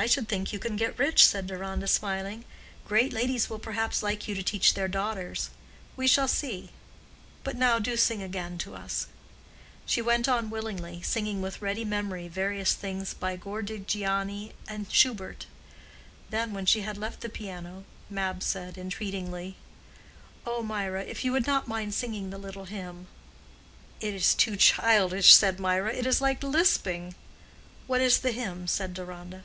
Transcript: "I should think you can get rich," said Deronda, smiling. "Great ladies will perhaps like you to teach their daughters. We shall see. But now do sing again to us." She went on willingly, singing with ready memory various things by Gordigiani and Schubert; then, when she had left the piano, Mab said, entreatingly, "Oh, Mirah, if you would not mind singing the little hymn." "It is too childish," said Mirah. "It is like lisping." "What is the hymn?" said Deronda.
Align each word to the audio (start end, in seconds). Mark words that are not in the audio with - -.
"I 0.00 0.06
should 0.06 0.28
think 0.28 0.52
you 0.52 0.60
can 0.60 0.76
get 0.76 0.96
rich," 0.96 1.26
said 1.26 1.48
Deronda, 1.48 1.88
smiling. 1.88 2.44
"Great 2.86 3.12
ladies 3.12 3.50
will 3.50 3.58
perhaps 3.58 4.00
like 4.00 4.28
you 4.28 4.34
to 4.36 4.44
teach 4.44 4.74
their 4.74 4.86
daughters. 4.86 5.50
We 5.96 6.06
shall 6.06 6.28
see. 6.28 6.70
But 7.42 7.56
now 7.56 7.80
do 7.80 7.96
sing 7.96 8.22
again 8.22 8.58
to 8.58 8.76
us." 8.76 9.08
She 9.86 10.00
went 10.00 10.28
on 10.28 10.50
willingly, 10.50 11.02
singing 11.02 11.42
with 11.42 11.60
ready 11.60 11.84
memory 11.84 12.28
various 12.28 12.74
things 12.74 13.12
by 13.12 13.36
Gordigiani 13.36 14.52
and 14.68 14.86
Schubert; 14.88 15.46
then, 16.30 16.52
when 16.52 16.64
she 16.64 16.82
had 16.82 16.96
left 16.96 17.20
the 17.20 17.28
piano, 17.28 17.82
Mab 18.08 18.44
said, 18.44 18.78
entreatingly, 18.78 19.56
"Oh, 20.46 20.62
Mirah, 20.62 21.02
if 21.06 21.24
you 21.24 21.32
would 21.32 21.48
not 21.48 21.66
mind 21.66 21.92
singing 21.92 22.30
the 22.30 22.38
little 22.38 22.66
hymn." 22.66 23.08
"It 24.00 24.14
is 24.14 24.32
too 24.36 24.54
childish," 24.54 25.34
said 25.34 25.58
Mirah. 25.58 25.92
"It 25.92 26.06
is 26.06 26.20
like 26.20 26.44
lisping." 26.44 27.16
"What 27.88 28.00
is 28.00 28.20
the 28.20 28.30
hymn?" 28.30 28.68
said 28.68 28.94
Deronda. 28.94 29.42